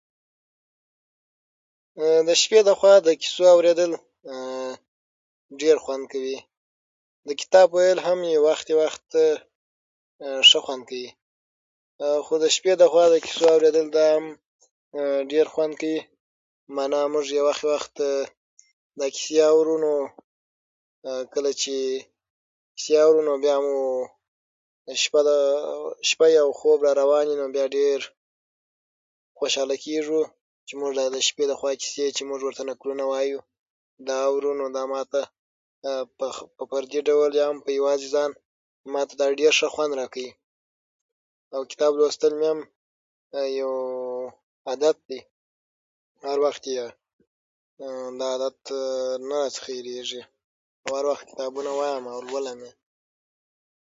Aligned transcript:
د 2.27 2.29
شپې 2.41 2.59
له 2.67 2.73
خوا 2.79 2.93
د 3.07 3.09
کیسو 3.21 3.43
اورېدل 3.53 3.91
ډېر 5.61 5.75
خوند 5.83 6.05
کوي. 6.13 6.37
د 7.27 7.29
کتاب 7.41 7.67
ویل 7.73 7.99
هم 8.07 8.19
یو 8.35 8.41
وخت، 8.49 8.65
یو 8.71 8.77
وخت 8.85 9.05
ښه 10.49 10.59
خوند 10.65 10.83
کوي، 10.89 11.09
خو 12.25 12.33
د 12.43 12.45
شپې 12.55 12.73
لخوا 12.81 13.05
د 13.11 13.15
کیسو 13.25 13.45
اورېدل 13.53 13.87
دا 13.97 14.05
هم 14.15 14.25
ډېر 15.31 15.45
خوند 15.53 15.73
کوي. 15.81 16.01
یعنې 16.77 16.99
موږ 17.13 17.25
یو 17.37 17.43
وخت، 17.49 17.61
یو 17.65 17.71
وخت 17.75 17.95
دا 18.99 19.07
کیسې 19.15 19.35
اورو. 19.53 19.75
نو 19.83 19.93
کله 21.33 21.51
چې 21.61 21.75
کیسې 22.77 22.93
اورو، 23.03 23.21
نو 23.27 23.33
بیا 23.43 23.55
مو 23.65 23.77
شپه 25.03 25.21
د 25.29 25.31
شپې 26.09 26.31
وي، 26.43 26.53
خوب 26.59 26.77
راروان 26.87 27.25
وي، 27.27 27.35
بیا 27.35 27.41
نو 27.41 27.55
ډېر 27.77 27.97
خوشاله 29.37 29.75
کېږو 29.85 30.21
چې 30.67 30.73
موږ 30.81 30.91
د 31.15 31.17
شپې 31.27 31.45
لخوا 31.51 31.71
کیسې، 31.81 32.05
چې 32.15 32.21
موږ 32.29 32.39
ورته 32.43 32.63
نکلونه 32.71 33.03
وایو، 33.11 33.39
دا 34.07 34.17
اورو. 34.29 34.51
نو 34.59 34.65
دا 34.77 34.83
ماته 34.93 35.21
په 36.17 36.27
خپل 36.35 36.65
فردي 36.71 36.99
ډول، 37.09 37.31
په 37.65 37.71
یوازې 37.79 38.07
ځان 38.15 38.31
هم، 38.33 38.39
ماته 38.93 39.13
دا 39.21 39.25
ډېر 39.41 39.51
ښه 39.59 39.67
خوند 39.73 39.93
راکوي. 39.99 40.29
او 41.55 41.61
کتاب 41.71 41.91
لوستل 41.99 42.33
هم 42.49 42.59
یو 43.59 43.71
عادت 44.69 44.97
دی. 45.09 45.19
هر 46.27 46.37
وخت 46.45 46.63
یې 46.73 46.77
دا 48.19 48.25
عادت 48.33 48.57
نه 49.29 49.35
راڅخه 49.43 49.69
هېرېږي. 49.75 50.21
هر 50.95 51.03
وخت 51.09 51.23
کتابونه 51.31 51.71
وایمه، 51.79 52.11
لولم 52.29 52.59
یې. 52.67 52.71